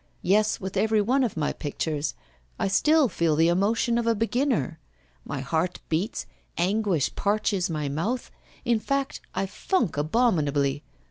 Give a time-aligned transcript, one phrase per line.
[0.23, 2.15] Yes, with every one of my pictures
[2.57, 4.79] I still feel the emotion of a beginner;
[5.25, 6.25] my heart beats,
[6.57, 8.31] anguish parches my mouth
[8.65, 10.83] in fact, I funk abominably.